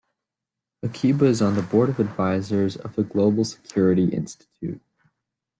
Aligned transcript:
Akiba 0.81 1.25
is 1.25 1.43
on 1.43 1.53
the 1.53 1.61
Board 1.61 1.87
of 1.89 1.99
Advisors 1.99 2.75
of 2.75 2.95
the 2.95 3.03
Global 3.03 3.45
Security 3.45 4.05
Institute. 4.05 4.81